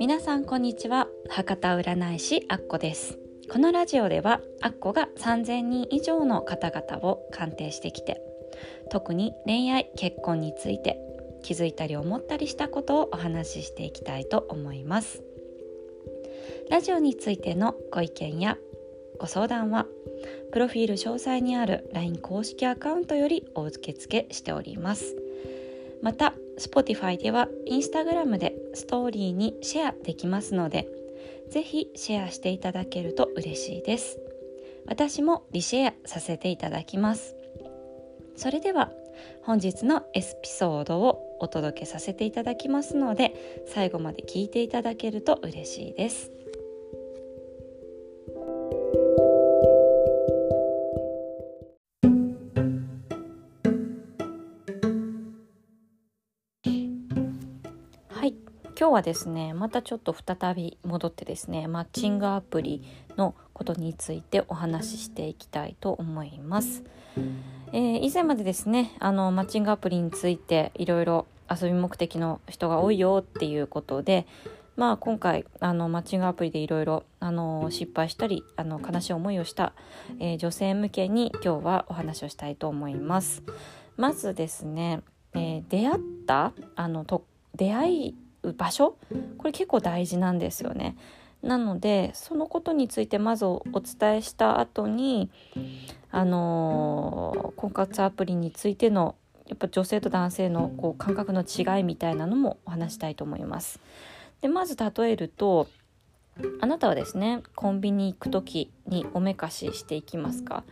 [0.00, 1.08] 皆さんこんにちは。
[1.28, 3.18] 博多占い師アッコです。
[3.52, 8.18] このラジオではアッコが3000人以上の方々を鑑定してきて
[8.90, 10.98] 特に恋愛結婚について
[11.42, 15.22] 気づいたり思ったりしたことをお話ししていきたいと思います。
[16.70, 18.56] ラジオについてのご意見や
[19.18, 19.84] ご相談は
[20.50, 25.14] プロフィール詳細にある LINE 公式アカウントよりお受け付けしております。
[26.00, 30.86] また Spotify では Instagram でストーリーにシェアできますので
[31.48, 34.20] ぜひシェアしていただけると嬉しいです。
[34.86, 37.34] 私もリシェアさせていただきます。
[38.36, 38.92] それでは
[39.42, 46.30] 本日のエピソードをお届けさせていただきますので最後まで聞いていただけると嬉しいです。
[58.90, 62.82] 今日はですねまたちょっと再び戻ってですねマッチングアプリ
[63.16, 66.82] のことについてお話ししていきたいと思います、
[67.72, 74.26] えー、以前までですねあのマッチングアプリについていろいろ遊び目的の人が多いよっていうことで
[74.74, 77.04] まあ今回あのマッチングアプリでいろいろ
[77.70, 79.72] 失敗したりあの悲しい思いをした、
[80.18, 83.44] えー、女性向けに今日はお話をしたいと思います。
[83.96, 85.02] まずですね、
[85.34, 87.24] えー、出会ったあのと
[87.54, 88.96] 出会い場所？
[89.38, 90.96] これ結構大事なんですよね。
[91.42, 95.30] なのでそのことについてまずお伝えした後に
[96.10, 99.14] あのー、婚活アプリについての
[99.46, 103.80] やっぱ女性と男性のこう感覚の違いみたいなのもお話したいと思います。
[104.42, 105.66] でまず例えると
[106.60, 110.62] あなたはですねコンビニ行く時におめかししていきますか？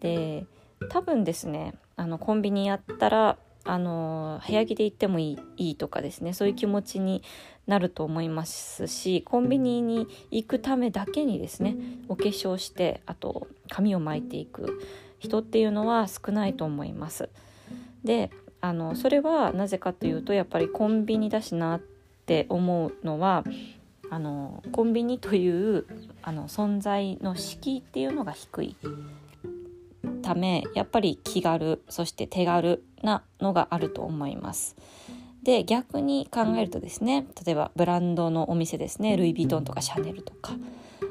[0.00, 0.46] で
[0.88, 7.22] 多分ですねあのコンビニやったらあの部屋着で行ってもいいとかですねそういう気持ちに
[7.66, 11.76] なると思いますしコンビニに行くためだけにですね
[12.08, 14.80] お化粧してあと髪を巻いていく
[15.18, 17.28] 人っていうのは少ないと思います。
[18.02, 18.30] で
[18.62, 21.80] あのそれはなぜかというとやっぱりコンビニだしなっ
[22.26, 23.44] て思うのは
[24.10, 25.86] あのコンビニという
[26.22, 28.76] あの存在の敷居っていうのが低い
[30.30, 34.76] ためやっぱり気軽そして手軽なのがあると思います。
[35.42, 40.52] で逆に考えるとですね例えばブランドのお店ですねルイ・ヴィトンとかシャネルとか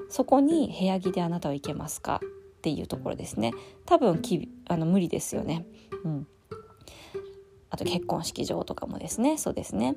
[0.07, 3.53] そこに部屋着であなたは行けますかっていうところですね。
[3.85, 5.66] 多分きあの無理ですよね。
[6.06, 6.28] うん。
[7.72, 9.38] あと結婚式場とかもですね。
[9.38, 9.96] そうですね。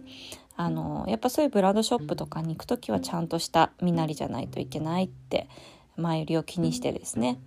[0.56, 5.48] あのやっぱそういうブランドショップとかに行く時はちゃんとした身なりじゃないといけないって
[5.96, 7.38] 前よりを気にしてですね。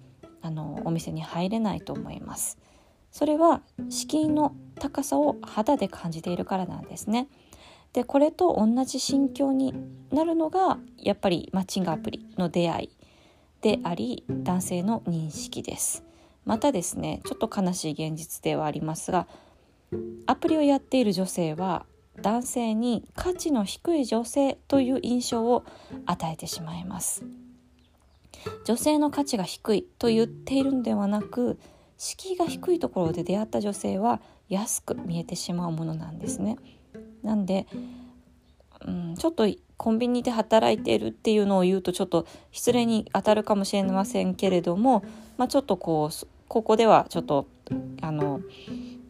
[0.45, 2.59] あのお店に入れないと思います。
[3.09, 7.27] それは敷居の高さを肌で感じているからなんですね。
[7.93, 9.73] でこれと同じ心境に
[10.11, 12.89] なるのがやっぱりマッチングアプリの出会い。
[13.61, 16.03] であり男性の認識です。
[16.45, 19.27] またですねちょっと悲しい現実ではありますが
[20.27, 21.87] アプリをやっている女性は
[22.21, 25.63] 男性に価値の低い女性という印象を
[26.05, 27.25] 与えてしまいます。
[28.65, 31.57] 女性の価値が低いと言っているのではなく
[31.97, 36.57] 敷居が低いところで出会った女性は安く見えてしまうものなんですね。
[37.23, 37.67] なんで、
[38.85, 39.47] うん、ちょっと
[39.77, 45.03] コンビニで働いているっていうのを言うとちょっと失礼に当たるかもしれませんけれども、
[45.37, 47.47] まあ、ちょっとこうここではちょっと
[48.01, 48.41] あの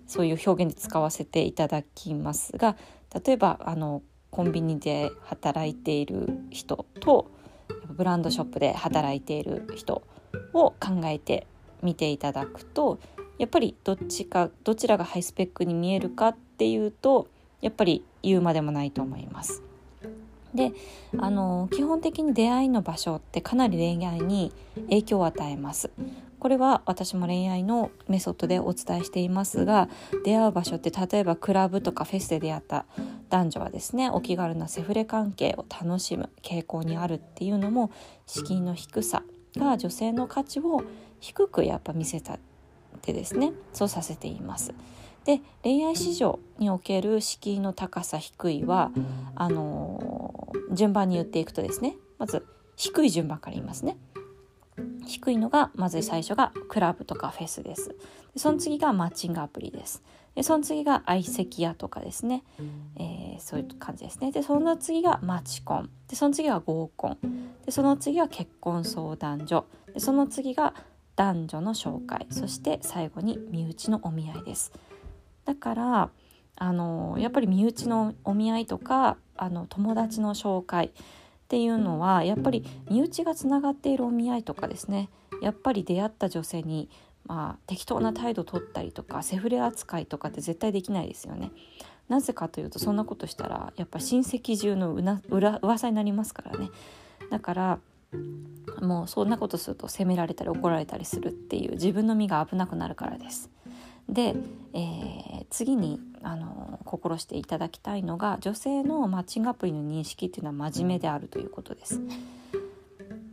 [0.08, 2.78] そういう表現で使わせていただきますが
[3.26, 7.32] 例えばあのコンビニで働いている人と
[7.90, 10.04] ブランドショップで働いている人
[10.54, 11.48] を考えて
[11.82, 13.00] みていただくと
[13.38, 17.28] やっぱりどっちかどちらがハイスペックに見えるかっていうと
[17.62, 19.62] やっぱり言うまでもないと思います。
[20.54, 20.72] で
[21.18, 24.54] あの基本的に出会いの場所ってかなり恋愛に
[24.90, 25.92] 影響を与えます
[26.46, 29.90] これは私も恋愛のメソッドでお伝えしていますが
[30.24, 32.86] 出会う場所って例えばクラブとかフェスで出会った
[33.32, 37.90] 男女はですねお気軽なセフレ関係を楽しむ傾向にあるっていうのも
[38.28, 39.24] 敷居の低さ
[39.58, 40.84] が女性の価値を
[41.20, 42.40] 低くやっぱ見せたっ
[43.02, 44.76] てですねそうさせています。
[45.26, 48.92] で恋愛市場における敷居の高さ低いは
[49.34, 53.98] あのー、順番に言っていくとですねまず低い順番から言いますね。
[55.06, 57.90] 低いのがまず最初がクラブとかフェスです。
[57.90, 57.96] で
[58.38, 60.04] その次がマッチングアプリです。
[60.36, 62.44] でその次が相席屋とかですね、
[62.98, 64.32] えー、そういう感じですね。
[64.32, 65.90] でその次がマチコン。
[66.10, 67.18] でその次が合コン。
[67.66, 69.66] でその次は結婚相談所。
[69.94, 70.74] でその次が
[71.16, 72.28] 男女の紹介。
[72.30, 74.74] そして最後に身内のお見合いです。
[75.46, 76.10] だから
[76.58, 80.92] あのやっぱり身内のお見合いとかあの友達の紹介。
[81.46, 85.10] っていうのはやっぱり身内がつながっているお見合いとかですね
[85.44, 86.90] やっぱり出会った女性に、
[87.26, 91.52] まあ、適当な態度取ったりとかセフレ扱いとかって絶対できないですよね。
[92.10, 96.70] なぜかというとそんなことしたらやっぱ親戚中のうな裏噂になりますからね。
[97.30, 97.80] だから
[98.82, 103.52] もうそんなことすると責められたり怒られたりするっていう自分の身が危なくなるからです。
[104.10, 104.36] で、
[104.74, 112.02] えー、次にあの心していただきたいのが女性のマッチングアプリの認識っていうのは真面目であるということです。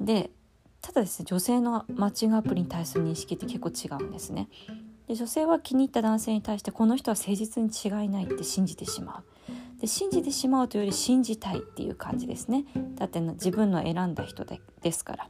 [0.01, 0.31] で
[0.81, 4.49] ただですね女性のマッチングアプリに対する認識って結構違うんですね。
[5.07, 9.81] で女性は気に入った男性に対してこの人は誠実に違いないって信じてしまう。
[9.81, 12.65] で信じてしまうというより信じたいっていう感じですね。
[12.97, 15.29] だって自分の選んだ人でですから。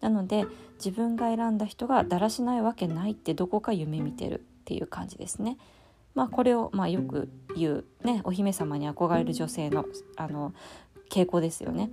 [0.00, 0.46] なので
[0.76, 5.56] 自分が選んだ人がだらしないわけないってどこか夢見てるっていう感じですね。
[6.14, 9.86] まあ、これをまあよく言う、ね、お姫様に憧れる女性の
[10.16, 10.52] あの
[11.10, 11.90] 傾向ですよね。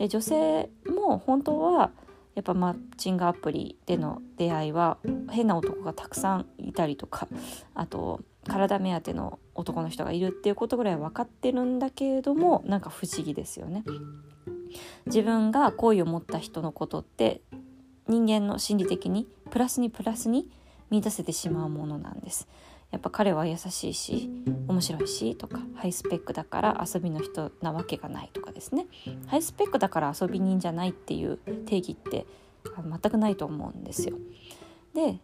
[0.00, 1.92] で女性も本当は
[2.34, 4.98] やっぱマッチングアプリでの出会いは
[5.30, 7.28] 変な男がたくさんいたりとか
[7.74, 13.84] あと体目当ての男の人がいるっていうことぐらい分かってるんだけれどもなんか不思議ですよね。
[15.06, 17.42] 自分が好意を持った人のことって
[18.08, 20.48] 人間の心理的にプラスにプラスに
[20.90, 22.48] 見出せてしまうものなんです。
[22.90, 24.30] やっぱ彼は優しいし
[24.66, 28.86] 面白いしとかハイスペックだから遊びの人なわけがないとかですね
[29.26, 31.36] ハイスペックだから遊び人じゃないっていう
[31.66, 32.24] 定義って
[32.64, 34.16] 全くないと思うんですよ。
[34.94, 35.20] で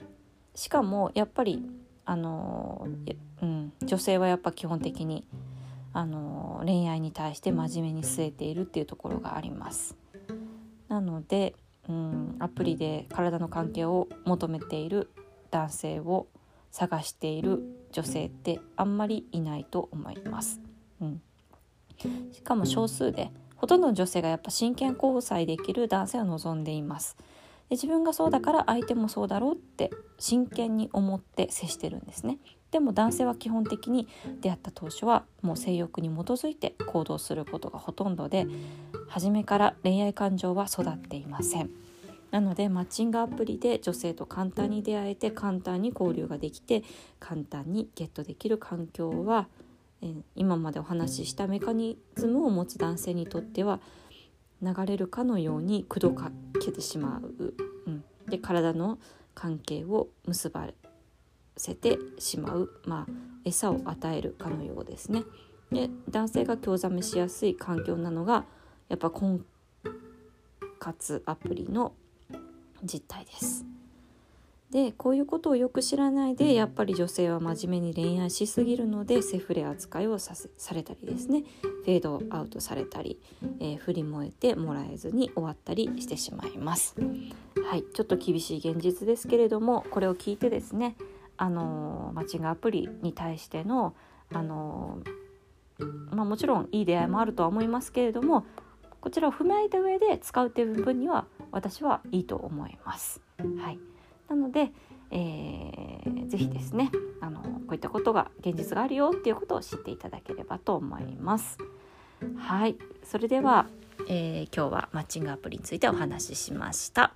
[0.55, 1.65] しかもやっぱり
[2.05, 2.87] あの、
[3.43, 5.27] うん、女性はやっぱ基本的に
[5.93, 9.97] あの恋愛に対して真面目に据えているっていうところがあります。
[10.89, 11.55] なので、
[11.89, 15.09] うん、アプリで体の関係を求めている
[15.55, 16.27] 男性を
[16.73, 17.63] 探している
[17.93, 20.61] 女性ってあんまりいないと思います。
[21.01, 21.23] うん、
[22.33, 27.17] しかも少数でほとんどの女性がやっぱ真剣交際できる男性を望んでいます。
[27.69, 32.39] で自分がそうだから相手もそうだろうって真剣に思って接してるんですね。
[32.73, 34.09] でも男性は基本的に
[34.41, 38.49] 出会った当初はもう性欲に基づいて行動することがほとんどで
[39.07, 41.71] 初めから恋愛感情は育っていません。
[42.35, 46.83] なのでマッチングアプリで女性と簡単に出会えて簡単に交流ができて
[47.21, 49.47] 簡単にゲットできる環境は、
[50.03, 53.79] え、今までお話ししたメカニズムを持つ男性にとっては
[54.61, 57.55] 流れるかのように口説かけてしまう、
[57.87, 58.99] うん、で体の
[59.37, 60.67] 関係を結ば
[61.57, 63.13] せてしまう、まあ、
[63.45, 65.23] 餌を与えるかのようですね。
[65.71, 68.45] で男性が興ざめしやすい環境なのが
[68.89, 69.47] やっぱ婚
[70.81, 71.93] 活アプリの
[72.85, 73.65] 実態です。
[74.75, 83.21] でこういうことをよく知らないでやっぱり女性は真面目に恋愛しすぎるのでセフレ扱いをさせされたりですねフェードアウトされたり、
[83.61, 86.97] えー、振り燃えてもらえずに終わったりしてしまいます。
[87.65, 90.97] はいちょっと厳しい現実ですけれどもこれを聞いてですね
[91.37, 93.95] あのマッチングアプリに対しての
[94.33, 94.99] あの
[96.11, 98.45] まあ、もちろんいい出会いもあるとは思いますけれども
[99.01, 103.21] こちらを踏まえた上で使うっていう部分には私はいいと思います。
[103.39, 103.79] はい、
[104.29, 104.73] なので、
[105.11, 106.91] えー、ぜひですね
[107.21, 111.59] あのこういったことが現実があるよっていうことを知っていただければと思います。
[112.37, 113.67] はいそれでは、
[114.09, 117.15] えー、今日はマッチングアプリについてお話ししました。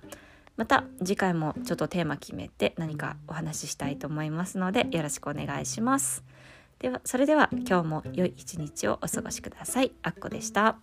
[0.55, 6.23] また次回もちょっとテーマ決めて何かお話ししたいと思いますのでよろしくお願いします。
[6.79, 9.91] ではそれでは今日も良い一日をお過ごしください。
[10.01, 10.77] あっこでした。